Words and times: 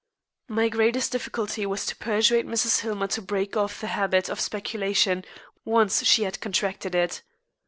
My 0.47 0.67
greatest 0.67 1.11
difficulty 1.11 1.63
was 1.67 1.85
to 1.85 1.95
persuade 1.95 2.47
Mrs. 2.47 2.79
Hillmer 2.79 3.05
to 3.09 3.21
break 3.21 3.55
off 3.55 3.79
the 3.79 3.85
habit 3.85 4.29
of 4.29 4.39
speculation 4.39 5.23
once 5.63 6.03
she 6.05 6.23
had 6.23 6.39
contracted 6.41 6.95
it. 6.95 7.21